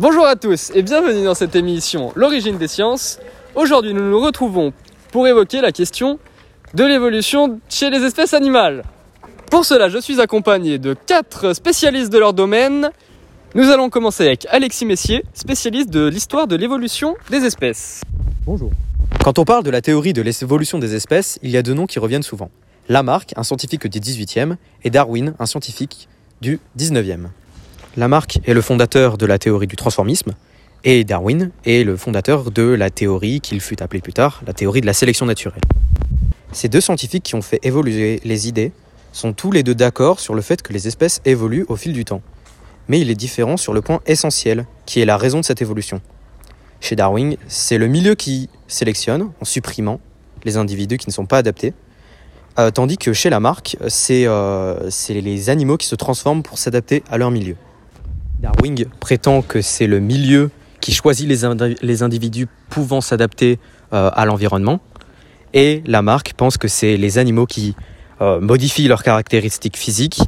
Bonjour 0.00 0.24
à 0.24 0.34
tous 0.34 0.72
et 0.74 0.82
bienvenue 0.82 1.24
dans 1.24 1.34
cette 1.34 1.54
émission 1.54 2.10
L'origine 2.16 2.56
des 2.56 2.68
sciences. 2.68 3.18
Aujourd'hui 3.54 3.92
nous 3.92 4.08
nous 4.08 4.18
retrouvons 4.18 4.72
pour 5.12 5.28
évoquer 5.28 5.60
la 5.60 5.72
question 5.72 6.18
de 6.72 6.84
l'évolution 6.84 7.60
chez 7.68 7.90
les 7.90 7.98
espèces 7.98 8.32
animales. 8.32 8.82
Pour 9.50 9.66
cela 9.66 9.90
je 9.90 9.98
suis 9.98 10.18
accompagné 10.18 10.78
de 10.78 10.94
quatre 10.94 11.52
spécialistes 11.52 12.10
de 12.10 12.16
leur 12.16 12.32
domaine. 12.32 12.88
Nous 13.54 13.68
allons 13.68 13.90
commencer 13.90 14.24
avec 14.24 14.46
Alexis 14.48 14.86
Messier, 14.86 15.22
spécialiste 15.34 15.90
de 15.90 16.08
l'histoire 16.08 16.46
de 16.46 16.56
l'évolution 16.56 17.14
des 17.28 17.44
espèces. 17.44 18.00
Bonjour. 18.46 18.70
Quand 19.22 19.38
on 19.38 19.44
parle 19.44 19.64
de 19.64 19.70
la 19.70 19.82
théorie 19.82 20.14
de 20.14 20.22
l'évolution 20.22 20.78
des 20.78 20.94
espèces, 20.94 21.38
il 21.42 21.50
y 21.50 21.58
a 21.58 21.62
deux 21.62 21.74
noms 21.74 21.86
qui 21.86 21.98
reviennent 21.98 22.22
souvent. 22.22 22.50
Lamarck, 22.88 23.34
un 23.36 23.42
scientifique 23.42 23.86
du 23.86 24.00
18e, 24.00 24.56
et 24.82 24.88
Darwin, 24.88 25.34
un 25.38 25.44
scientifique 25.44 26.08
du 26.40 26.58
19e. 26.78 27.26
Lamarck 27.96 28.38
est 28.46 28.54
le 28.54 28.60
fondateur 28.60 29.18
de 29.18 29.26
la 29.26 29.38
théorie 29.38 29.66
du 29.66 29.74
transformisme, 29.74 30.32
et 30.84 31.02
Darwin 31.02 31.50
est 31.64 31.82
le 31.82 31.96
fondateur 31.96 32.52
de 32.52 32.62
la 32.62 32.88
théorie 32.88 33.40
qu'il 33.40 33.60
fut 33.60 33.82
appelée 33.82 34.00
plus 34.00 34.12
tard 34.12 34.42
la 34.46 34.52
théorie 34.52 34.80
de 34.80 34.86
la 34.86 34.92
sélection 34.92 35.26
naturelle. 35.26 35.60
Ces 36.52 36.68
deux 36.68 36.80
scientifiques 36.80 37.24
qui 37.24 37.34
ont 37.34 37.42
fait 37.42 37.58
évoluer 37.64 38.20
les 38.24 38.46
idées 38.46 38.70
sont 39.12 39.32
tous 39.32 39.50
les 39.50 39.64
deux 39.64 39.74
d'accord 39.74 40.20
sur 40.20 40.34
le 40.34 40.40
fait 40.40 40.62
que 40.62 40.72
les 40.72 40.86
espèces 40.86 41.20
évoluent 41.24 41.66
au 41.68 41.74
fil 41.74 41.92
du 41.92 42.04
temps. 42.04 42.22
Mais 42.86 43.00
il 43.00 43.10
est 43.10 43.16
différent 43.16 43.56
sur 43.56 43.72
le 43.72 43.82
point 43.82 44.00
essentiel, 44.06 44.66
qui 44.86 45.00
est 45.00 45.04
la 45.04 45.16
raison 45.16 45.40
de 45.40 45.44
cette 45.44 45.60
évolution. 45.60 46.00
Chez 46.80 46.94
Darwin, 46.94 47.36
c'est 47.48 47.76
le 47.76 47.88
milieu 47.88 48.14
qui 48.14 48.48
sélectionne 48.68 49.30
en 49.40 49.44
supprimant 49.44 50.00
les 50.44 50.56
individus 50.56 50.96
qui 50.96 51.08
ne 51.08 51.12
sont 51.12 51.26
pas 51.26 51.38
adaptés, 51.38 51.74
euh, 52.58 52.70
tandis 52.70 52.98
que 52.98 53.12
chez 53.12 53.30
Lamarck, 53.30 53.76
c'est 53.88 54.24
euh, 54.26 54.90
les 55.08 55.50
animaux 55.50 55.76
qui 55.76 55.86
se 55.86 55.96
transforment 55.96 56.42
pour 56.42 56.56
s'adapter 56.56 57.02
à 57.10 57.18
leur 57.18 57.30
milieu. 57.30 57.56
Darwin 58.40 58.86
prétend 59.00 59.42
que 59.42 59.60
c'est 59.60 59.86
le 59.86 60.00
milieu 60.00 60.50
qui 60.80 60.92
choisit 60.92 61.28
les, 61.28 62.02
individus 62.02 62.48
pouvant 62.70 63.00
s'adapter 63.00 63.58
euh, 63.92 64.10
à 64.12 64.24
l'environnement, 64.24 64.80
et 65.52 65.82
Lamarck 65.86 66.32
pense 66.34 66.56
que 66.56 66.68
c'est 66.68 66.96
les 66.96 67.18
animaux 67.18 67.46
qui 67.46 67.74
modifient 68.20 68.86
leurs 68.86 69.02
caractéristiques 69.02 69.78
physiques 69.78 70.20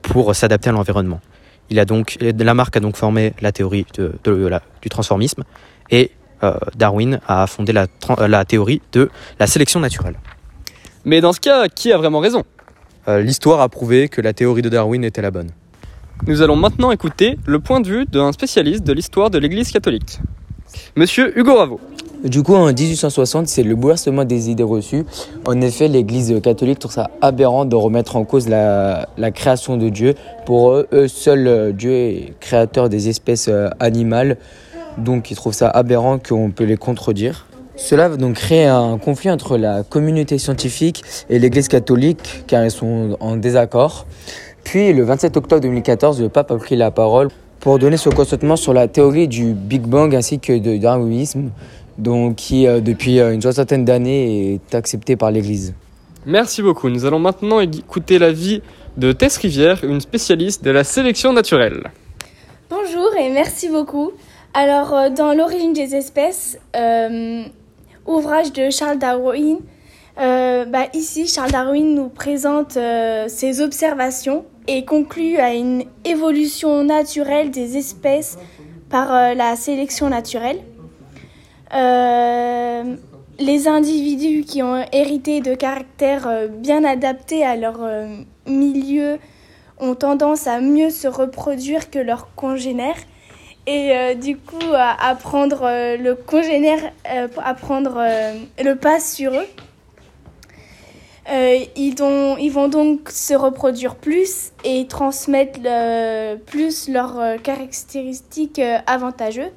pour 0.00 0.34
s'adapter 0.34 0.70
à 0.70 0.72
l'environnement. 0.72 1.20
Il 1.68 1.78
a 1.78 1.84
donc, 1.84 2.16
Lamarck 2.20 2.74
a 2.78 2.80
donc 2.80 2.96
formé 2.96 3.34
la 3.42 3.52
théorie 3.52 3.84
du 4.24 4.88
transformisme, 4.88 5.44
et 5.90 6.12
Darwin 6.76 7.20
a 7.28 7.46
fondé 7.46 7.74
la 7.74 8.44
théorie 8.46 8.80
de 8.92 9.10
la 9.38 9.46
sélection 9.46 9.80
naturelle. 9.80 10.16
Mais 11.04 11.20
dans 11.20 11.32
ce 11.32 11.40
cas, 11.40 11.68
qui 11.68 11.92
a 11.92 11.98
vraiment 11.98 12.20
raison? 12.20 12.44
Euh, 13.08 13.20
L'histoire 13.20 13.60
a 13.60 13.68
prouvé 13.68 14.08
que 14.08 14.20
la 14.20 14.32
théorie 14.32 14.62
de 14.62 14.68
Darwin 14.68 15.02
était 15.04 15.22
la 15.22 15.30
bonne. 15.30 15.50
Nous 16.26 16.42
allons 16.42 16.56
maintenant 16.56 16.90
écouter 16.90 17.38
le 17.46 17.60
point 17.60 17.80
de 17.80 17.88
vue 17.88 18.04
d'un 18.04 18.32
spécialiste 18.32 18.84
de 18.84 18.92
l'histoire 18.92 19.30
de 19.30 19.38
l'Église 19.38 19.72
catholique. 19.72 20.20
Monsieur 20.94 21.36
Hugo 21.38 21.56
Ravo. 21.56 21.80
Du 22.22 22.42
coup, 22.42 22.54
en 22.54 22.66
1860, 22.66 23.48
c'est 23.48 23.62
le 23.62 23.74
bouleversement 23.74 24.24
des 24.24 24.50
idées 24.50 24.62
reçues. 24.62 25.06
En 25.46 25.58
effet, 25.62 25.88
l'Église 25.88 26.38
catholique 26.42 26.78
trouve 26.78 26.92
ça 26.92 27.10
aberrant 27.22 27.64
de 27.64 27.74
remettre 27.74 28.16
en 28.16 28.24
cause 28.24 28.48
la, 28.48 29.06
création 29.34 29.78
de 29.78 29.88
Dieu. 29.88 30.14
Pour 30.44 30.72
eux, 30.72 30.86
eux 30.92 31.06
euh, 31.28 31.72
Dieu 31.72 31.92
est 31.92 32.34
créateur 32.40 32.90
des 32.90 33.08
espèces 33.08 33.48
euh, 33.48 33.70
animales. 33.80 34.36
Donc, 34.98 35.30
ils 35.30 35.36
trouvent 35.36 35.54
ça 35.54 35.70
aberrant 35.70 36.18
qu'on 36.18 36.50
peut 36.50 36.64
les 36.64 36.76
contredire. 36.76 37.46
Cela 37.76 38.10
va 38.10 38.18
donc 38.18 38.34
créer 38.34 38.66
un 38.66 38.98
conflit 38.98 39.30
entre 39.30 39.56
la 39.56 39.82
communauté 39.82 40.36
scientifique 40.36 41.02
et 41.30 41.38
l'Église 41.38 41.68
catholique 41.68 42.44
car 42.46 42.62
ils 42.62 42.70
sont 42.70 43.16
en 43.20 43.36
désaccord. 43.36 44.06
Puis 44.64 44.92
le 44.92 45.02
27 45.02 45.36
octobre 45.36 45.60
2014, 45.62 46.20
le 46.20 46.28
pape 46.28 46.50
a 46.50 46.56
pris 46.56 46.76
la 46.76 46.90
parole 46.90 47.28
pour 47.60 47.78
donner 47.78 47.96
son 47.96 48.10
consentement 48.10 48.56
sur 48.56 48.72
la 48.72 48.88
théorie 48.88 49.28
du 49.28 49.52
Big 49.52 49.82
Bang 49.82 50.14
ainsi 50.14 50.40
que 50.40 50.58
de 50.58 50.76
darwinisme, 50.78 51.50
donc 51.98 52.36
qui 52.36 52.66
euh, 52.66 52.80
depuis 52.80 53.20
euh, 53.20 53.34
une 53.34 53.42
soixantaine 53.42 53.84
d'années 53.84 54.54
est 54.54 54.74
accepté 54.74 55.16
par 55.16 55.30
l'Église. 55.30 55.74
Merci 56.26 56.62
beaucoup. 56.62 56.88
Nous 56.88 57.04
allons 57.04 57.18
maintenant 57.18 57.60
écouter 57.60 58.18
l'avis 58.18 58.62
de 58.96 59.12
Tess 59.12 59.36
Rivière, 59.36 59.84
une 59.84 60.00
spécialiste 60.00 60.64
de 60.64 60.70
la 60.70 60.84
sélection 60.84 61.32
naturelle. 61.32 61.90
Bonjour 62.68 63.10
et 63.18 63.30
merci 63.30 63.68
beaucoup. 63.68 64.12
Alors, 64.54 64.94
euh, 64.94 65.10
dans 65.10 65.34
l'origine 65.34 65.72
des 65.72 65.94
espèces, 65.94 66.58
ouvrage 68.06 68.52
de 68.52 68.70
Charles 68.70 68.98
Darwin. 68.98 69.58
Euh, 70.20 70.66
bah, 70.66 70.86
ici, 70.92 71.26
Charles 71.26 71.50
Darwin 71.50 71.94
nous 71.94 72.08
présente 72.10 72.76
euh, 72.76 73.26
ses 73.28 73.62
observations 73.62 74.44
et 74.68 74.84
conclut 74.84 75.38
à 75.38 75.54
une 75.54 75.84
évolution 76.04 76.84
naturelle 76.84 77.50
des 77.50 77.78
espèces 77.78 78.36
par 78.90 79.14
euh, 79.14 79.34
la 79.34 79.56
sélection 79.56 80.10
naturelle. 80.10 80.60
les 83.38 83.68
individus 83.68 84.44
qui 84.44 84.62
ont 84.62 84.84
hérité 84.92 85.40
de 85.40 85.54
caractères 85.54 86.28
bien 86.50 86.84
adaptés 86.84 87.42
à 87.42 87.56
leur 87.56 87.78
milieu 88.46 89.18
ont 89.78 89.94
tendance 89.94 90.46
à 90.46 90.60
mieux 90.60 90.90
se 90.90 91.08
reproduire 91.08 91.90
que 91.90 91.98
leurs 91.98 92.34
congénères 92.34 93.02
et 93.66 94.14
du 94.16 94.36
coup 94.36 94.74
à, 94.74 95.14
prendre 95.14 95.62
le 95.96 96.14
congénère, 96.14 96.92
à 97.04 97.54
prendre 97.54 98.04
le 98.62 98.74
pas 98.74 99.00
sur 99.00 99.32
eux. 99.32 99.46
Ils, 101.32 101.94
ils, 102.40 102.50
vont 102.50 102.68
donc 102.68 103.08
se 103.10 103.34
reproduire 103.34 103.94
plus 103.94 104.52
et 104.64 104.86
transmettre 104.88 105.60
plus 106.46 106.88
leurs 106.88 107.40
caractéristiques 107.42 108.60
avantageuses. 108.86 109.52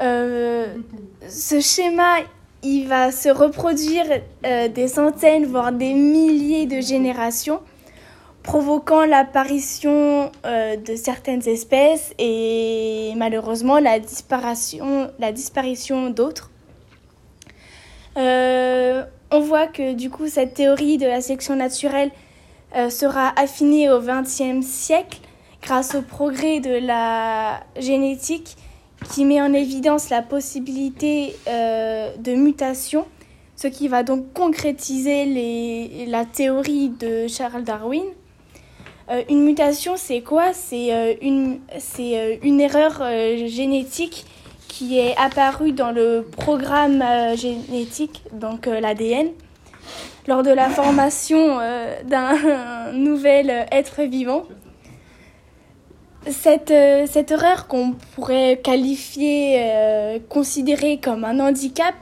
ce 0.00 1.60
schéma, 1.60 2.16
il 2.62 2.88
va 2.88 3.12
se 3.12 3.28
reproduire 3.28 4.04
des 4.42 4.88
centaines, 4.88 5.46
voire 5.46 5.70
des 5.70 5.94
milliers 5.94 6.66
de 6.66 6.80
générations 6.80 7.60
provoquant 8.44 9.06
l'apparition 9.06 10.30
euh, 10.44 10.76
de 10.76 10.94
certaines 10.94 11.48
espèces 11.48 12.14
et 12.18 13.12
malheureusement 13.16 13.80
la 13.80 13.98
disparition, 13.98 15.10
la 15.18 15.32
disparition 15.32 16.10
d'autres. 16.10 16.50
Euh, 19.34 19.38
on 19.38 19.40
voit 19.40 19.66
que 19.66 19.94
du 19.94 20.10
coup 20.10 20.28
cette 20.28 20.54
théorie 20.54 20.98
de 20.98 21.06
la 21.06 21.20
sélection 21.20 21.56
naturelle 21.56 22.10
euh, 22.76 22.90
sera 22.90 23.32
affinée 23.38 23.90
au 23.90 24.00
XXe 24.00 24.64
siècle 24.64 25.18
grâce 25.62 25.94
au 25.94 26.02
progrès 26.02 26.60
de 26.60 26.86
la 26.86 27.60
génétique 27.78 28.56
qui 29.12 29.24
met 29.24 29.40
en 29.40 29.52
évidence 29.52 30.08
la 30.08 30.22
possibilité 30.22 31.36
de 31.46 32.34
mutation, 32.34 33.06
ce 33.54 33.68
qui 33.68 33.88
va 33.88 34.02
donc 34.02 34.32
concrétiser 34.32 36.06
la 36.06 36.24
théorie 36.24 36.88
de 36.88 37.26
Charles 37.28 37.64
Darwin. 37.64 38.04
Euh, 39.10 39.22
une 39.28 39.44
mutation, 39.44 39.96
c'est 39.96 40.22
quoi? 40.22 40.52
C'est 40.54 40.92
euh, 40.94 41.14
euh, 41.22 42.36
une 42.42 42.60
erreur 42.60 43.02
génétique 43.46 44.24
qui 44.68 44.98
est 44.98 45.16
apparue 45.16 45.72
dans 45.72 45.92
le 45.92 46.26
programme 46.36 47.02
génétique, 47.36 48.22
donc 48.32 48.66
l'ADN, 48.66 49.28
lors 50.26 50.42
de 50.42 50.50
la 50.50 50.68
formation 50.68 51.58
d'un 52.04 52.92
nouvel 52.92 53.66
être 53.70 54.02
vivant. 54.02 54.42
Cette, 56.26 56.72
cette 57.06 57.30
erreur 57.30 57.68
qu'on 57.68 57.92
pourrait 58.14 58.60
qualifier, 58.64 60.20
considérer 60.28 60.98
comme 60.98 61.24
un 61.24 61.38
handicap, 61.38 61.94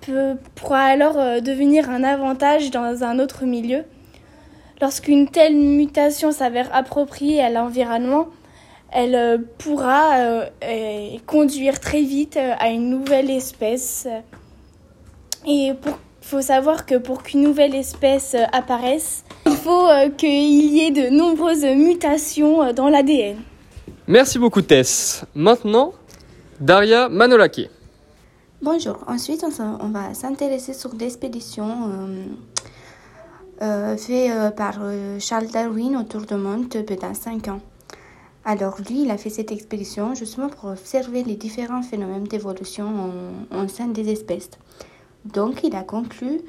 peut, 0.00 0.36
pourra 0.54 0.80
alors 0.80 1.14
devenir 1.42 1.90
un 1.90 2.02
avantage 2.02 2.70
dans 2.70 3.04
un 3.04 3.18
autre 3.18 3.44
milieu. 3.44 3.84
Lorsqu'une 4.80 5.28
telle 5.28 5.56
mutation 5.56 6.32
s'avère 6.32 6.68
appropriée 6.74 7.40
à 7.40 7.48
l'environnement, 7.48 8.26
elle 8.94 9.14
euh, 9.14 9.38
pourra 9.58 10.18
euh, 10.18 10.46
conduire 11.26 11.80
très 11.80 12.02
vite 12.02 12.36
euh, 12.36 12.54
à 12.58 12.68
une 12.70 12.88
nouvelle 12.88 13.30
espèce. 13.30 14.06
Et 15.46 15.66
il 15.68 15.76
faut 16.22 16.40
savoir 16.40 16.86
que 16.86 16.94
pour 16.94 17.22
qu'une 17.22 17.42
nouvelle 17.42 17.74
espèce 17.74 18.34
apparaisse, 18.52 19.24
il 19.44 19.52
faut 19.52 19.88
qu'il 20.16 20.30
y 20.30 20.80
ait 20.80 20.90
de 20.90 21.10
nombreuses 21.10 21.64
mutations 21.64 22.72
dans 22.72 22.88
l'ADN. 22.88 23.36
Merci 24.06 24.38
beaucoup 24.38 24.62
Tess. 24.62 25.24
Maintenant, 25.34 25.92
Daria 26.60 27.10
Manolaki. 27.10 27.68
Bonjour, 28.62 29.04
ensuite 29.06 29.44
on 29.60 29.88
va 29.88 30.14
s'intéresser 30.14 30.72
sur 30.72 30.94
l'expédition 30.94 31.66
euh, 33.62 33.96
fait 33.96 34.32
euh, 34.32 34.50
par 34.50 34.78
euh, 34.80 35.18
Charles 35.20 35.46
Darwin 35.46 35.96
autour 35.96 36.22
du 36.22 36.34
monde 36.34 36.68
pendant 36.68 37.14
5 37.14 37.48
ans. 37.48 37.60
Alors 38.44 38.76
lui, 38.88 39.02
il 39.02 39.10
a 39.10 39.16
fait 39.16 39.30
cette 39.30 39.52
expédition 39.52 40.14
justement 40.14 40.48
pour 40.48 40.70
observer 40.70 41.24
les 41.24 41.36
différents 41.36 41.82
phénomènes 41.82 42.24
d'évolution 42.24 43.10
en, 43.50 43.68
sein 43.68 43.88
des 43.88 44.10
espèces. 44.10 44.50
Donc 45.24 45.64
il 45.64 45.74
a 45.74 45.82
conclu, 45.82 46.40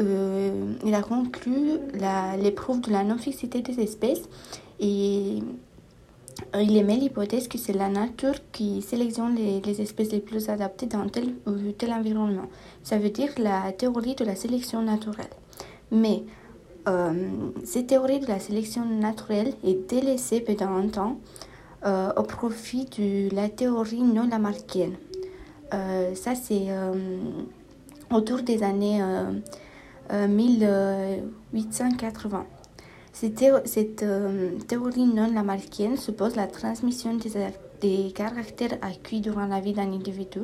il 0.00 0.94
a 0.94 1.02
conclu 1.02 1.78
l'épreuve 2.42 2.80
de 2.80 2.90
la 2.90 3.04
non-fixité 3.04 3.62
des 3.62 3.80
espèces 3.80 4.28
et 4.80 5.40
Euh, 6.54 6.62
il 6.62 6.76
émet 6.76 6.96
l'hypothèse 6.96 7.48
que 7.48 7.58
c'est 7.58 7.72
la 7.72 7.88
nature 7.88 8.34
qui 8.52 8.82
sélectionne 8.82 9.34
les, 9.34 9.60
les, 9.60 9.80
espèces 9.80 10.12
les 10.12 10.20
plus 10.20 10.48
adaptées 10.48 10.86
dans 10.86 11.08
tel 11.08 11.34
ou 11.46 11.72
tel 11.72 11.92
environnement. 11.92 12.46
Ça 12.82 12.98
veut 12.98 13.10
dire 13.10 13.30
la 13.38 13.72
théorie 13.72 14.14
de 14.14 14.24
la 14.24 14.36
sélection 14.36 14.82
naturelle. 14.82 15.34
Mais 15.90 16.24
euh, 16.88 17.12
cette 17.64 17.88
théorie 17.88 18.20
de 18.20 18.26
la 18.26 18.38
sélection 18.38 18.84
naturelle 18.84 19.54
est 19.64 19.88
délaissée 19.88 20.40
pendant 20.40 20.76
un 20.76 20.86
temps 20.88 21.18
euh, 21.84 22.12
au 22.16 22.22
profit 22.22 22.84
de 22.96 23.34
la 23.34 23.48
théorie 23.48 24.02
non 24.02 24.28
lamarckienne. 24.28 24.94
Euh, 25.74 26.14
ça, 26.14 26.36
c'est 26.36 26.68
autour 28.12 28.42
des 28.42 28.62
années 28.62 29.02
1880. 30.12 32.46
Cette, 33.12 33.44
cette 33.64 34.04
théorie 34.68 35.06
non 35.06 35.32
lamarckienne 35.32 35.96
suppose 35.96 36.36
la 36.36 36.46
transmission 36.46 37.14
des, 37.14 37.32
des 37.80 38.12
caractères 38.12 38.78
acquis 38.80 39.20
durant 39.20 39.46
la 39.46 39.58
vie 39.58 39.72
d'un 39.72 39.92
individu 39.92 40.42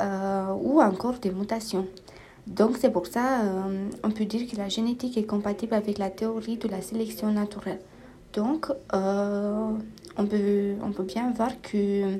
ou 0.00 0.80
encore 0.80 1.18
des 1.18 1.32
mutations. 1.32 1.88
Donc 2.46 2.76
c'est 2.80 2.90
pour 2.90 3.06
ça 3.06 3.42
euh, 3.42 3.88
on 4.02 4.10
peut 4.10 4.24
dire 4.24 4.50
que 4.50 4.56
la 4.56 4.68
génétique 4.68 5.16
est 5.16 5.24
compatible 5.24 5.74
avec 5.74 5.98
la 5.98 6.10
théorie 6.10 6.56
de 6.56 6.68
la 6.68 6.82
sélection 6.82 7.30
naturelle. 7.30 7.78
Donc 8.32 8.66
euh, 8.94 9.70
on, 10.16 10.26
peut, 10.26 10.74
on 10.82 10.90
peut 10.90 11.04
bien 11.04 11.32
voir 11.36 11.50
que 11.62 12.18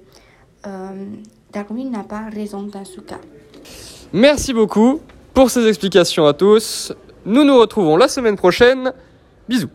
euh, 0.67 1.07
Darwin 1.53 1.91
n'a 1.91 2.05
pas 2.05 2.29
raison 2.31 2.63
dans 2.63 2.85
ce 2.85 3.01
cas. 3.01 3.21
Merci 4.13 4.53
beaucoup 4.53 5.01
pour 5.35 5.51
ces 5.51 5.67
explications 5.67 6.27
à 6.27 6.35
tous. 6.35 6.93
Nous 7.25 7.45
nous 7.45 7.59
retrouvons 7.59 7.97
la 7.97 8.09
semaine 8.09 8.37
prochaine. 8.37 8.93
Bisous. 9.49 9.69